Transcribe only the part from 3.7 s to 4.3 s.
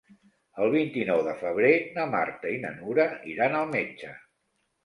metge.